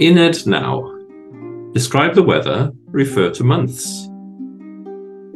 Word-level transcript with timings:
Uned 0.00 0.46
now. 0.46 0.96
Describe 1.74 2.14
the 2.14 2.22
weather, 2.22 2.72
refer 2.86 3.28
to 3.32 3.44
months. 3.44 4.08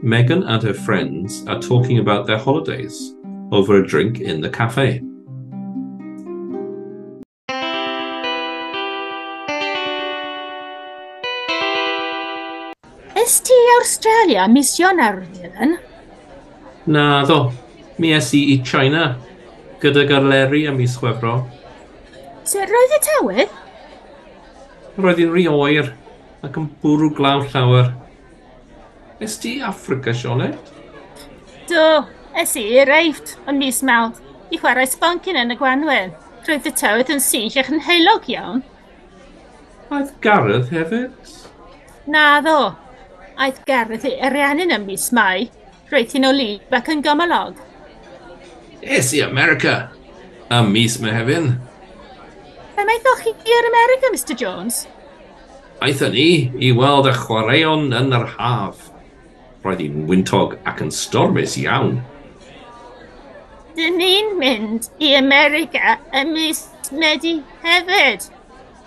Megan 0.00 0.42
and 0.42 0.62
her 0.62 0.72
friends 0.72 1.44
are 1.46 1.60
talking 1.60 1.98
about 1.98 2.26
their 2.26 2.38
holidays 2.38 3.14
over 3.52 3.76
a 3.76 3.86
drink 3.86 4.20
in 4.20 4.40
the 4.40 4.48
cafe. 4.48 5.02
Ys 13.20 13.40
ti 13.44 13.58
Australia 13.80 14.48
misionar 14.48 15.28
Dylan? 15.36 15.76
Na 16.86 17.22
ddo, 17.26 17.52
mi 17.98 18.14
es 18.14 18.32
i 18.32 18.40
i 18.54 18.62
China 18.64 19.20
gyda 19.84 20.08
garleri 20.08 20.64
am 20.66 20.80
mis 20.80 20.96
chwefro. 20.96 21.44
Sut 22.48 22.64
roedd 22.72 22.96
y 22.96 23.02
tywydd? 23.10 23.60
roedd 24.98 25.20
hi'n 25.22 25.32
rhy 25.32 25.46
oer 25.50 25.90
ac 26.44 26.58
yn 26.60 26.68
bwrw 26.82 27.10
glaw 27.16 27.42
llawer. 27.48 27.90
Es 29.24 29.38
ti 29.40 29.56
Africa, 29.62 30.12
Sionet? 30.14 30.72
Do, 31.70 32.04
es 32.36 32.54
i 32.60 32.66
reift 32.84 33.36
yn 33.48 33.58
mis 33.58 33.80
mawrth 33.86 34.20
i 34.52 34.60
chwarae 34.60 34.86
sboncyn 34.90 35.38
yn 35.40 35.54
y 35.54 35.58
gwanwyn. 35.58 36.14
Roedd 36.44 36.68
y 36.68 36.72
tywydd 36.76 37.12
yn 37.14 37.22
sych 37.24 37.56
ac 37.60 37.70
yn 37.72 37.84
heilog 37.86 38.28
iawn. 38.30 38.62
Aeth 39.94 40.14
Gareth 40.24 40.72
hefyd? 40.74 41.34
Na 42.10 42.40
ddo. 42.44 42.74
Aeth 43.40 43.62
Gareth 43.68 44.04
i 44.08 44.16
ariannu'n 44.28 44.74
ym 44.76 44.88
mis 44.88 45.10
mai. 45.16 45.48
Roedd 45.90 46.12
hi'n 46.14 46.28
o 46.28 46.32
lib 46.34 46.74
ac 46.74 46.90
yn 46.92 47.02
gymylog. 47.04 47.56
Es 48.82 49.14
i 49.16 49.22
America. 49.24 49.88
A 50.52 50.60
mis 50.62 50.98
Mehefin. 51.00 51.54
Fe 52.74 52.82
wnaethoch 52.82 53.20
chi 53.22 53.32
i'r 53.54 53.66
America, 53.68 54.08
Mr 54.10 54.34
Jones? 54.34 54.80
Aethon 55.84 56.14
ni 56.16 56.50
i 56.58 56.72
weld 56.74 57.06
y 57.06 57.12
chwaraeon 57.14 57.94
yn 57.94 58.16
yr 58.16 58.26
haf. 58.34 58.88
Roedd 59.62 59.82
hi'n 59.84 60.08
wyntog 60.08 60.56
ac 60.66 60.82
yn 60.82 60.90
stormus 60.94 61.54
iawn. 61.60 62.00
Dyn 63.78 63.98
ni'n 64.00 64.34
mynd 64.40 64.90
i 64.98 65.14
America 65.18 65.96
ym 66.18 66.34
mis 66.34 66.66
Medi 66.90 67.36
hefyd. 67.62 68.26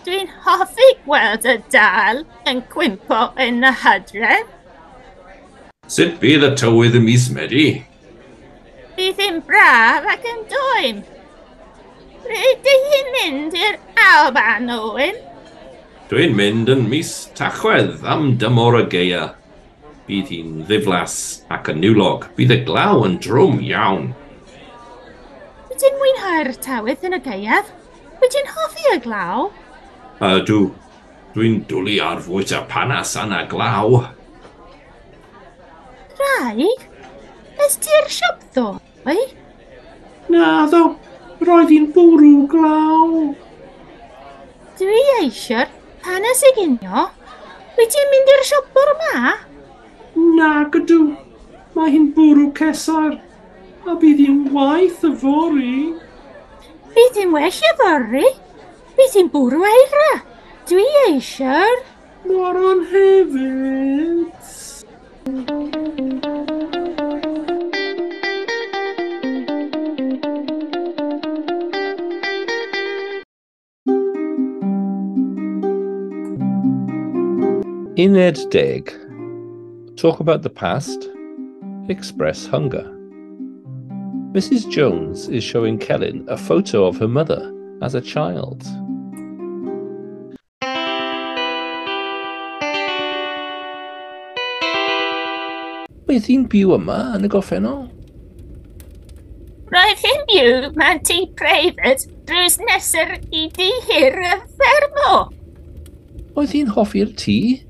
Dwi'n 0.04 0.30
hoffi 0.44 0.92
gweld 1.06 1.48
y 1.48 1.58
dal 1.72 2.26
yn 2.48 2.64
cwympo 2.74 3.30
yn 3.44 3.64
y 3.68 3.76
hydref. 3.84 4.48
Sut 5.88 6.20
bydd 6.20 6.44
y 6.44 6.56
tywydd 6.60 7.00
ym 7.00 7.08
mis 7.08 7.32
Medi? 7.32 7.70
Bydd 9.00 9.24
hi'n 9.24 9.40
braf 9.48 10.12
ac 10.12 10.28
yn 10.28 10.44
dwym. 10.52 11.06
Ydw 12.28 12.76
i'n 12.98 13.10
mynd 13.14 13.56
i'r 13.56 13.78
Alban, 14.04 14.70
Owen? 14.74 15.20
Dwi'n 16.12 16.34
mynd 16.36 16.72
yn 16.72 16.86
mis 16.92 17.12
tachwedd 17.38 18.04
am 18.08 18.34
dymor 18.42 18.80
y 18.82 18.86
geia. 18.92 19.24
Bydd 20.08 20.32
hi'n 20.32 20.64
ddiflas 20.68 21.18
ac 21.52 21.72
yn 21.74 21.82
niwlog. 21.84 22.28
Bydd 22.36 22.54
y 22.56 22.60
glaw 22.68 23.06
yn 23.08 23.18
drwm 23.24 23.62
iawn. 23.68 24.12
Wyt 25.68 25.88
mwynhau'r 26.02 26.52
tawydd 26.64 27.08
yn 27.08 27.18
y 27.20 27.22
gaeaf? 27.24 27.72
Wyt 28.22 28.36
ti'n 28.36 28.52
hoffi 28.56 28.92
y 28.96 29.00
glaw? 29.04 29.50
Ydw. 30.24 30.62
Dwi'n 31.36 31.60
dwlu 31.70 31.98
ar 32.02 32.24
fwyt 32.26 32.54
y 32.56 32.62
panas 32.72 33.12
yn 33.20 33.36
y 33.36 33.44
glaw. 33.52 34.00
Rhaeg, 36.18 36.88
ys 37.62 37.76
ti'r 37.84 38.08
siop 38.10 38.48
ddoe? 38.56 39.20
Na 40.34 40.66
ddo, 40.72 40.96
Roedd 41.48 41.70
hi'n 41.72 41.86
bwrw 41.96 42.42
glaw. 42.52 43.12
Dwi 44.80 44.98
eisiau'r 45.22 45.70
panes 46.04 46.42
i 46.44 46.52
ginio. 46.58 47.06
Wyt 47.78 47.94
ti'n 47.94 48.12
mynd 48.12 48.32
i'r 48.34 48.44
siop 48.50 48.80
o'r 48.82 48.92
ma? 49.00 49.22
Na, 50.40 50.50
gydw. 50.74 51.00
Mae 51.78 51.94
hi'n 51.94 52.10
bwrw 52.18 52.50
cesar. 52.58 53.16
A 53.88 53.96
bydd 54.02 54.20
hi'n 54.26 54.42
waith 54.52 55.06
y 55.08 55.14
fori. 55.24 55.80
Bydd 56.98 57.22
hi'n 57.22 57.32
well 57.38 57.64
y 57.72 57.74
fori? 57.80 58.28
Bydd 59.00 59.16
hi'n 59.22 59.32
bwrw 59.32 59.64
eira. 59.72 60.12
Dwi 60.68 60.88
eisiau'r... 61.06 61.80
Moron 62.28 62.84
hefyd. 62.92 64.36
Uned 78.08 78.50
Deg. 78.52 78.86
Talk 79.98 80.22
about 80.22 80.42
the 80.42 80.50
past. 80.50 81.10
Express 81.90 82.46
hunger. 82.46 82.86
Mrs. 84.32 84.72
Jones 84.72 85.28
is 85.28 85.44
showing 85.44 85.78
Kellen 85.78 86.24
a 86.30 86.38
photo 86.38 86.86
of 86.86 86.96
her 87.00 87.08
mother 87.10 87.54
as 87.82 87.96
a 87.96 88.00
child. 88.00 88.64
Beth 96.08 96.32
hi'n 96.32 96.48
byw 96.48 96.78
yma 96.80 97.02
yn 97.20 97.28
y 97.28 97.34
goffennol? 97.36 97.90
Roedd 99.76 100.08
hi'n 100.08 100.28
byw 100.32 100.72
mewn 100.80 101.04
tŷ 101.12 101.22
preifat 101.36 102.08
drws 102.24 102.62
nesaf 102.72 103.18
i 103.36 103.50
di 103.60 103.72
hir 103.92 104.22
y 104.32 104.36
ffermo. 104.56 105.26
Oedd 106.40 106.56
hi'n 106.56 106.78
hoffi'r 106.78 107.12
tŷ? 107.20 107.67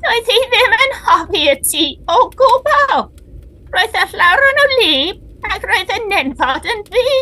Roedd 0.00 0.28
hi 0.32 0.36
ddim 0.48 0.74
yn 0.76 0.94
hoffi 1.04 1.40
y 1.50 1.54
tŷ 1.60 1.82
o 2.08 2.20
gwbl. 2.32 3.02
Roedd 3.74 3.96
e 3.98 4.04
y 4.06 4.06
llawr 4.14 4.44
yn 4.46 4.60
o 4.62 4.64
lib 4.70 5.50
ac 5.52 5.66
roedd 5.68 5.92
y 5.92 5.98
nenfod 6.06 6.68
yn 6.72 6.80
ddi. 6.86 7.18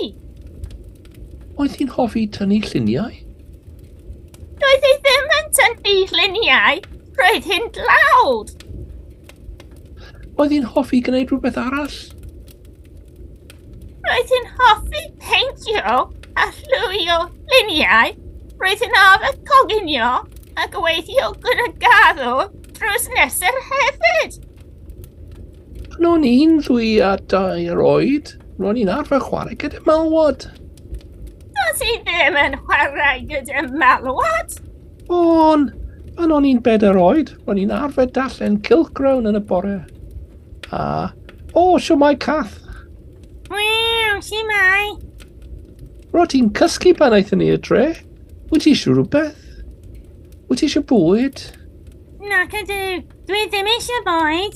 Oedd 1.59 1.75
hi'n 1.81 1.91
hoffi 1.97 2.23
tynnu 2.37 2.61
lluniau? 2.69 3.17
Roedd 4.63 4.87
hi 4.87 4.95
ddim 5.03 5.35
yn 5.41 5.51
tynnu 5.59 5.97
lluniau. 6.13 6.81
Roedd 7.19 7.51
hi'n 7.51 7.69
dlawd. 7.75 8.55
Oedd 10.39 10.55
hi'n 10.55 10.71
hoffi 10.77 11.03
gwneud 11.03 11.35
rhywbeth 11.35 11.59
arall? 11.59 12.01
Roedd 14.07 14.35
hi'n 14.37 14.51
hoffi 14.63 15.07
peintio 15.27 16.01
a 16.39 16.51
llwio 16.63 17.21
luniau. 17.51 18.19
Roedd 18.63 18.87
hi'n 18.87 19.01
arfer 19.03 19.41
coginio 19.51 20.13
a 20.59 20.67
gweithio 20.75 21.33
gyda 21.43 21.67
garw 21.83 22.49
drws 22.75 23.09
nesaf 23.15 23.59
hefyd. 23.71 24.39
Pan 25.93 26.09
o'n 26.13 26.27
i'n 26.27 26.59
ddwy 26.65 26.97
a 27.05 27.15
dair 27.31 27.83
oed, 27.83 28.35
ro'n 28.59 28.81
i'n 28.83 28.91
arfer 28.91 29.23
chwarae 29.23 29.59
gyda 29.59 29.83
malwod. 29.87 30.49
Os 31.69 31.83
i 31.83 31.97
ddim 32.07 32.39
yn 32.43 32.59
chwarae 32.67 33.23
gyda 33.31 33.65
malwod? 33.79 34.59
O'n, 35.15 35.69
pan 36.19 36.35
o'n 36.35 36.49
i'n 36.51 36.63
bedair 36.67 36.99
oed, 36.99 37.35
ro'n 37.47 37.63
i'n 37.63 37.75
arfer 37.75 38.11
darllen 38.15 38.61
Cilcrown 38.67 39.31
yn 39.31 39.39
y 39.39 39.45
bore. 39.51 39.79
A, 40.75 41.11
o, 41.55 41.69
sio 41.79 41.97
mai 41.99 42.17
cath. 42.21 42.59
Wel, 43.49 44.19
siwmai. 44.27 44.97
Ro 46.13 46.25
ti'n 46.29 46.51
cysgu 46.57 46.97
pan 46.99 47.15
aethon 47.15 47.43
ni 47.43 47.53
y 47.55 47.61
dre? 47.63 47.93
Wyt 48.51 48.67
ti 48.67 48.75
eisiau 48.75 48.97
rhywbeth? 48.97 49.48
Wyt 50.49 50.63
ti 50.63 50.65
eisiau 50.65 50.85
bwyd? 50.89 51.41
Nac 52.25 52.55
ydw, 52.57 53.03
dwi 53.29 53.41
ddim 53.53 53.67
eisiau 53.69 54.01
bwyd. 54.07 54.55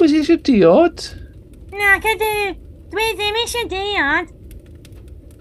Wyt 0.00 0.08
ti 0.08 0.20
eisiau 0.22 0.38
diod? 0.48 1.02
Nac 1.76 2.06
ydw, 2.08 2.54
dwi 2.94 3.08
ddim 3.18 3.36
eisiau 3.42 3.66
diod. 3.68 4.30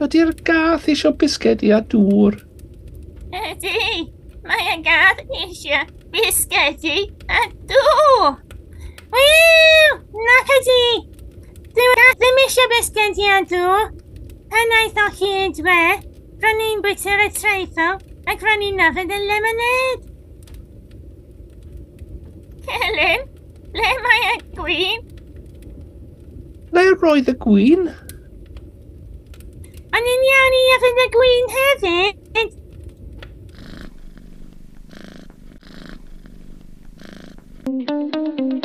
Ydy'r 0.03 0.33
gath 0.49 0.89
eisiau 0.91 1.15
bisgedi 1.21 1.71
a 1.71 1.79
dŵr? 1.93 2.35
Ydy, 3.39 4.01
mae 4.43 4.65
y 4.73 4.81
gath 4.83 5.21
eisiau 5.39 5.87
bisgedi 6.11 7.05
a 7.31 7.45
dŵr. 7.71 8.35
Wiw, 9.15 9.93
nac 10.27 10.51
ydy. 10.57 10.81
Dwi 11.71 11.87
gath 12.01 12.19
ddim 12.19 12.41
eisiau 12.43 12.73
bisgedi 12.73 13.31
a 13.31 13.39
dŵr. 13.53 13.87
Pan 14.51 14.75
aeth 14.81 14.99
o 15.05 15.07
hyd 15.21 15.63
we, 15.63 15.79
rydyn 16.43 16.59
ni'n 16.59 16.83
bwyta'r 16.83 17.23
y 17.29 17.29
treithol 17.39 18.03
I 18.27 18.35
can't 18.35 18.63
eat 18.63 18.75
nothing 18.75 19.07
than 19.07 19.27
lemonade. 19.27 20.11
Helen, 22.67 23.29
le 23.73 23.89
mae 24.05 24.23
y 24.33 24.37
gwyn? 24.57 25.05
Le 26.73 26.85
roedd 26.97 27.29
y 27.29 27.37
gwyn? 27.45 27.87
Ond 29.95 30.13
yn 30.13 30.27
iawn 30.33 30.59
i 30.59 30.63
yfyn 30.75 31.03
y 31.05 31.09
gwyn 31.17 31.51
hefyd. 31.57 32.61
Thank 37.65 37.89
you. 37.89 38.64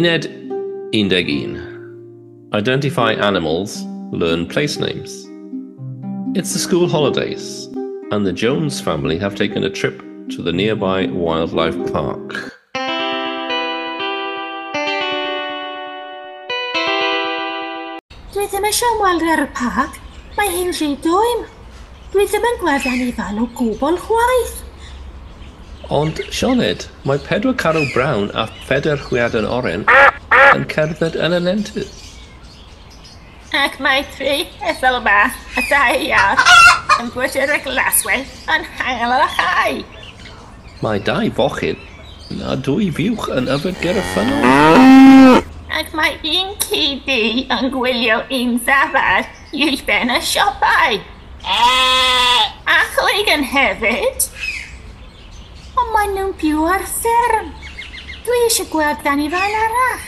Uned 0.00 0.24
11. 0.94 2.48
Identify 2.54 3.12
animals, 3.12 3.82
learn 4.10 4.46
place 4.46 4.78
names. 4.78 5.26
It's 6.34 6.54
the 6.54 6.58
school 6.58 6.88
holidays, 6.88 7.66
and 8.10 8.24
the 8.24 8.32
Jones 8.32 8.80
family 8.80 9.18
have 9.18 9.34
taken 9.34 9.64
a 9.64 9.68
trip 9.68 9.98
to 10.30 10.42
the 10.42 10.54
nearby 10.54 11.04
wildlife 11.08 11.76
park. 11.92 12.32
Dwi 18.32 18.48
ddim 18.48 18.70
eisiau 18.70 18.96
ymweld 18.96 19.28
â'r 19.34 19.44
parc. 19.52 20.00
Mae 20.40 20.48
hi'n 20.56 20.72
rhy 20.80 20.94
dwym. 21.04 21.44
Dwi 22.16 22.24
ddim 22.24 22.50
yn 22.54 22.58
gweld 22.64 22.88
anifal 22.94 23.44
o 23.44 23.50
gwbl 23.60 24.00
chwaith. 24.08 24.59
Ond, 25.90 26.20
Sioned, 26.30 26.84
mae 27.02 27.18
pedwar 27.18 27.56
carw 27.58 27.80
brawn 27.90 28.28
a 28.38 28.44
phedair 28.68 29.00
chwiad 29.02 29.34
yn 29.34 29.46
oren 29.50 29.82
yn 30.54 30.66
cerdded 30.70 31.16
yn 31.18 31.34
y 31.34 31.40
nentydd. 31.42 31.88
Ac 33.58 33.80
mae 33.82 34.04
tri 34.14 34.44
ethel 34.70 35.00
yma, 35.00 35.16
a 35.58 35.64
dau 35.66 35.96
iar, 36.06 36.44
yn 37.02 37.10
bwytyr 37.10 37.50
y 37.56 37.58
glaswell 37.64 38.22
yn 38.54 38.68
hael 38.78 39.16
ar 39.16 39.24
y 39.24 39.28
chai. 39.34 39.80
Mae 40.78 41.02
dau 41.10 41.26
fochyn 41.40 41.82
a 42.46 42.54
dwy 42.54 42.86
fiwch 42.94 43.26
yn 43.34 43.50
yfed 43.50 43.82
ger 43.82 43.98
y 43.98 44.04
ffynol. 44.12 45.42
Ac 45.74 45.90
mae 45.98 46.14
un 46.36 46.54
ci 46.62 47.00
di 47.02 47.48
yn 47.50 47.74
gwylio 47.74 48.20
un 48.38 48.60
ddafad 48.62 49.26
i'w 49.58 49.74
ben 49.90 50.14
y 50.14 50.22
siopau. 50.22 51.02
Ac 51.50 53.02
oegan 53.08 53.42
hefyd, 53.56 54.30
ond 55.80 55.92
maen 55.94 56.14
nhw'n 56.16 56.32
byw 56.40 56.64
ar 56.68 56.84
fferm. 56.86 57.50
Dwi 58.26 58.38
eisiau 58.46 58.68
gweld 58.72 59.00
ddanifail 59.04 59.56
arall. 59.64 60.06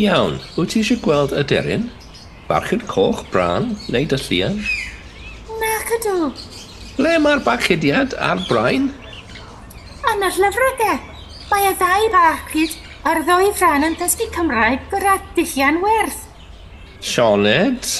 Iawn, 0.00 0.38
wyt 0.56 0.72
ti 0.72 0.82
eisiau 0.82 1.02
gweld 1.04 1.34
y 1.36 1.44
deryn? 1.52 1.88
Barchyd 2.50 2.86
coch, 2.90 3.22
bran 3.30 3.74
neu 3.92 4.06
dyllian? 4.10 4.58
Nac 5.60 5.92
ydw. 6.00 6.30
Ble 6.98 7.16
mae'r 7.22 7.42
barchudiad 7.46 8.16
a'r 8.18 8.42
brain? 8.48 8.90
Yn 10.10 10.26
y 10.26 10.30
lyfrydau. 10.42 10.98
Mae 11.50 11.68
y 11.70 11.74
ddau 11.78 12.08
bachyd 12.14 12.78
a'r 13.06 13.22
ddwy 13.26 13.52
fran 13.58 13.86
yn 13.86 13.98
dysgu 14.00 14.26
Cymraeg 14.34 14.82
gyda 14.90 15.18
dillian 15.36 15.80
werth. 15.84 16.24
Sioned? 17.00 17.94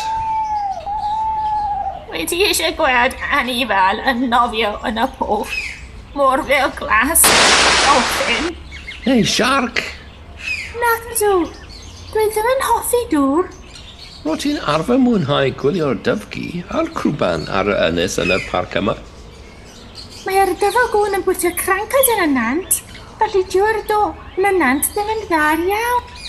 Neu 2.21 2.27
ti 2.29 2.39
eisiau 2.45 2.75
gweld 2.77 3.15
anifal 3.33 4.01
yn 4.11 4.27
nofio 4.29 4.75
yn 4.85 4.99
y 5.01 5.05
pwff? 5.15 5.55
Mor 6.13 6.43
fel 6.45 6.69
glas? 6.77 7.23
Dolphin? 7.81 8.51
Neu 9.07 9.23
siarc? 9.25 9.81
Nac 10.83 11.07
ydw. 11.15 11.31
Dwi 12.11 12.27
ddim 12.35 12.51
yn 12.51 12.67
hoffi 12.67 13.01
dŵr. 13.15 13.49
Ro 14.27 14.37
ti'n 14.45 14.61
arfer 14.75 15.01
mwynhau 15.01 15.55
gwylio'r 15.65 16.05
dyfgu 16.11 16.61
a'r 16.69 16.93
crwban 17.01 17.49
ar 17.49 17.73
y 17.73 17.81
ynys 17.87 18.21
yn 18.21 18.37
y 18.37 18.41
parc 18.51 18.77
yma? 18.83 18.99
Mae'r 20.27 20.53
dyfel 20.61 20.93
gwn 20.93 21.23
yn 21.23 21.25
bwyta 21.25 21.57
crancod 21.65 22.15
yn 22.19 22.27
y 22.27 22.31
nant, 22.35 22.83
felly 23.23 23.47
diwrdo 23.49 24.03
yn 24.37 24.53
y 24.53 24.57
nant 24.61 24.93
ddim 24.93 25.17
yn 25.17 25.25
ddar 25.33 25.69
iawn 25.71 26.20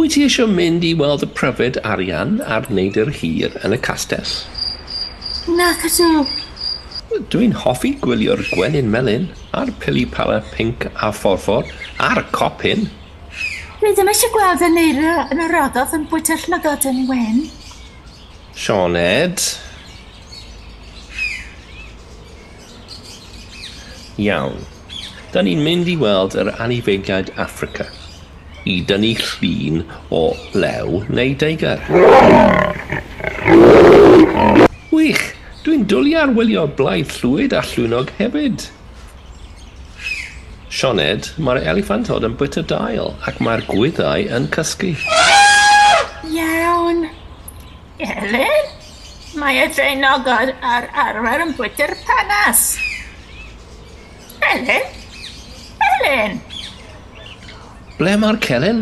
wyt 0.00 0.14
ti 0.16 0.24
eisiau 0.26 0.48
mynd 0.50 0.84
i 0.86 0.94
weld 0.98 1.22
y 1.22 1.28
pryfed 1.38 1.76
arian 1.86 2.40
a'r 2.50 2.66
neidr 2.72 3.12
hir 3.14 3.54
yn 3.66 3.76
y 3.76 3.78
castell? 3.84 4.32
Nac 5.58 5.84
ydw. 5.86 6.24
Dwi'n 7.30 7.54
hoffi 7.62 7.92
gwylio'r 8.02 8.42
gwenyn 8.50 8.90
melyn, 8.90 9.28
a'r 9.54 9.70
pili 9.82 10.02
pala 10.10 10.40
pink 10.54 10.88
a 10.94 11.12
phorffor, 11.14 11.68
a'r 12.02 12.24
copyn. 12.34 12.88
Dwi 13.78 13.92
ddim 13.94 14.10
eisiau 14.10 14.34
gweld 14.34 14.64
y 14.66 14.70
neidr 14.72 15.30
yn 15.30 15.42
y 15.44 15.48
ogof 15.60 15.94
yn 15.94 16.08
bwyta 16.10 16.40
llygod 16.42 16.88
yn 16.90 17.04
wen. 17.10 17.42
Sioned. 18.58 19.46
Iawn. 24.24 24.64
Da 25.34 25.42
ni'n 25.42 25.62
mynd 25.62 25.90
i 25.90 25.94
weld 26.00 26.34
yr 26.38 26.50
anifeiliaid 26.58 27.30
Africa 27.38 27.86
i 28.64 28.78
dynnu 28.88 29.12
llun 29.20 29.82
o 30.10 30.22
lew 30.56 31.02
neu 31.08 31.34
deigar. 31.40 31.82
Wych, 34.94 35.24
dwi'n 35.64 35.84
dwlu 35.90 36.14
ar 36.20 36.32
wylio 36.36 36.64
blaid 36.78 37.12
llwyd 37.18 37.56
a 37.56 37.60
llwynog 37.68 38.12
hefyd. 38.20 38.68
Sioned, 40.74 41.28
mae'r 41.38 41.60
eliffantod 41.70 42.24
yn 42.26 42.38
bwyta 42.38 42.64
dail 42.70 43.12
ac 43.28 43.38
mae'r 43.44 43.62
gwyddau 43.68 44.24
yn 44.38 44.48
cysgu. 44.54 44.94
Iawn. 46.34 47.04
Elin, 48.02 48.72
mae 49.38 49.60
y 49.62 49.68
draenogod 49.76 50.50
ar 50.66 50.88
arfer 51.04 51.44
yn 51.46 51.54
bwyta'r 51.58 51.94
panas. 52.08 52.66
Elin? 54.50 54.90
Elin? 55.92 56.42
Ble 57.94 58.16
mae'r 58.18 58.40
Celyn? 58.42 58.80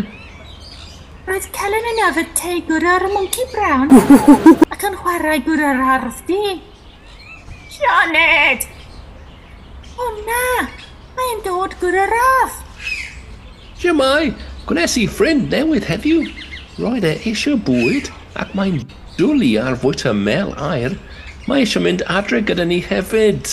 Roedd 1.26 1.49
Celyn 1.53 1.88
yn 1.91 1.99
yfed 2.06 2.31
te 2.38 2.55
gwra'r 2.64 3.05
Monkey 3.12 3.44
Brown 3.53 3.91
ac 4.73 4.87
yn 4.88 4.97
chwarae 5.03 5.43
gwra'r 5.44 5.82
ardd 5.97 6.23
di. 6.31 6.55
Sioned! 7.75 8.64
O 10.00 10.09
na! 10.25 10.47
Mae'n 11.19 11.44
dod 11.44 11.76
gwra'r 11.82 12.17
ardd! 12.23 12.56
Siamai, 13.82 14.32
gwnes 14.70 14.97
i 14.97 15.05
ffrind 15.11 15.53
newydd 15.53 15.91
heddiw. 15.91 16.25
Roedd 16.81 17.05
e 17.05 17.12
eisiau 17.29 17.61
bwyd 17.69 18.09
ac 18.41 18.56
mae'n 18.56 18.81
dwlu 19.19 19.53
ar 19.61 19.76
fwyta 19.85 20.17
mel 20.17 20.56
air. 20.73 20.97
Mae 21.44 21.67
eisiau 21.67 21.85
mynd 21.85 22.06
adre 22.09 22.41
gyda 22.49 22.64
ni 22.64 22.81
hefyd. 22.88 23.44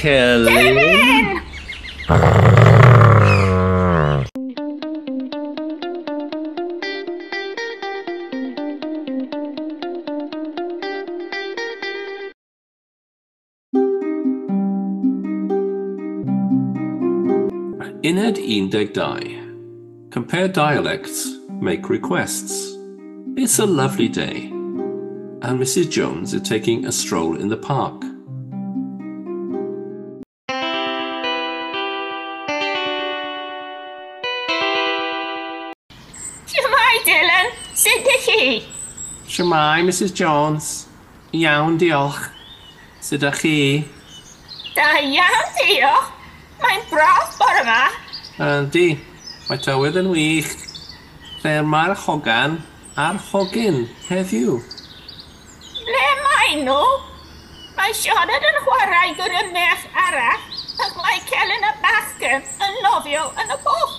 Celyn! 0.00 0.84
Celyn! 2.08 2.52
Elen! 18.04 18.36
Uned 18.36 18.92
12. 18.92 20.10
Compare 20.10 20.48
dialects, 20.48 21.38
make 21.48 21.88
requests. 21.88 22.76
It's 23.34 23.58
a 23.58 23.64
lovely 23.64 24.08
day, 24.08 24.48
and 25.40 25.58
Mrs. 25.58 25.90
Jones 25.90 26.34
is 26.34 26.42
taking 26.42 26.84
a 26.84 26.92
stroll 26.92 27.40
in 27.40 27.48
the 27.48 27.56
park. 27.56 28.02
Siamai, 36.44 36.94
Dylan! 37.06 37.48
Sut 37.72 38.04
ydych 38.04 38.26
chi? 38.26 38.62
Siamai, 39.26 39.80
Mrs. 39.80 40.12
Jones. 40.12 40.88
Iawn, 41.32 41.78
diolch. 41.78 42.28
Sut 43.00 43.22
ydych 43.22 43.40
chi? 43.40 43.88
Da 44.76 45.00
iawn, 45.00 45.48
diolch. 45.56 46.13
Mae'n 46.64 46.84
braf 46.88 47.34
bore 47.38 47.60
yma. 47.60 47.80
Yndi. 48.40 48.86
Mae 49.48 49.60
tywydd 49.60 49.98
yn 50.00 50.08
wych. 50.14 50.52
Lle 51.42 51.58
mae'r 51.68 51.92
hogan 52.06 52.56
a'r 52.96 53.18
hogyn 53.28 53.82
heddiw? 54.08 54.54
Ble 55.84 56.04
mae 56.22 56.54
nhw? 56.62 56.84
Mae 57.76 57.92
Sioned 57.98 58.46
yn 58.48 58.60
chwarae 58.64 59.10
gyda 59.18 59.42
merch 59.52 59.84
arall 60.06 60.44
ac 60.84 60.94
mae 61.02 61.20
Celyn 61.28 61.66
y 61.68 61.72
Bachgen 61.82 62.46
yn 62.66 62.78
nofio 62.86 63.26
yn 63.42 63.52
y 63.52 63.58
bwch. 63.66 63.98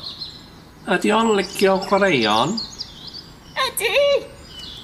Ydy 0.96 1.12
o'n 1.14 1.34
licio 1.38 1.76
chwaraeon? 1.86 2.56
Ydy. 3.68 3.92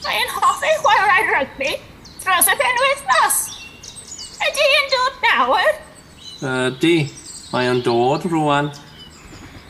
Mae'n 0.06 0.36
hoffi 0.36 0.76
chwarae 0.84 1.26
rygbi 1.32 1.72
dros 2.22 2.52
y 2.52 2.60
penwythnos. 2.62 3.42
Ydy 4.52 4.70
yn 4.78 4.94
dod 4.94 5.26
nawr? 5.26 5.82
Ydy. 6.52 6.94
Uh, 7.08 7.21
Mae 7.52 7.68
o'n 7.68 7.82
dod 7.84 8.24
rwan. 8.32 8.70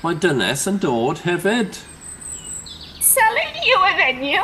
Mae 0.03 0.17
dynes 0.21 0.67
yn 0.69 0.75
dod 0.81 1.23
hefyd. 1.25 1.79
Sally, 3.01 3.45
you 3.65 3.77
a 3.81 3.91
fenyw? 3.97 4.43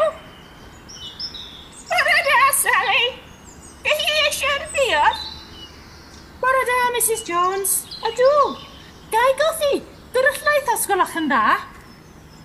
Bore 1.91 2.15
da, 2.29 2.39
Sally. 2.57 3.03
Ydych 3.85 4.01
chi 4.07 4.15
eisiau'r 4.23 4.65
diod? 4.73 5.19
Bore 6.41 6.63
da, 6.71 6.79
Mrs 6.95 7.21
Jones. 7.29 7.75
Ydw. 8.09 8.31
Gai 9.13 9.29
gothi, 9.43 9.73
dyryllaeth 10.17 10.73
os 10.73 10.87
gwelwch 10.89 11.15
yn 11.21 11.29
dda. 11.29 11.43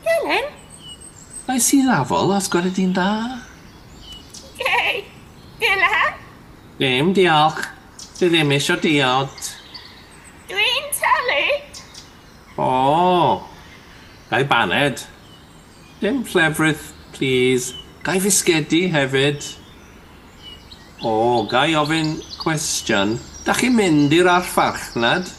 Helen? 0.04 0.52
Mae 1.48 1.64
si 1.70 1.80
lafol 1.86 2.36
os 2.36 2.52
gwelwch 2.52 2.76
di'n 2.76 2.92
dda. 2.96 3.08
Gei, 4.60 5.02
Dylan? 5.64 6.20
Dim 6.76 7.16
diolch. 7.16 7.64
Dwi 8.20 8.28
ddim 8.28 8.52
eisiau 8.60 8.76
diod. 8.84 9.51
O! 12.58 13.42
Gai 14.30 14.44
baned. 14.44 15.06
Dim 16.00 16.24
llefrith, 16.24 16.92
please. 17.12 17.74
Gai 18.02 18.18
fisgedi 18.20 18.88
hefyd. 18.92 19.44
O, 21.02 21.46
gai 21.50 21.74
ofyn 21.78 22.16
cwestiwn. 22.40 23.16
Dach 23.46 23.60
chi'n 23.62 23.74
mynd 23.76 24.12
i'r 24.14 24.28
archfarchnad? 24.30 25.30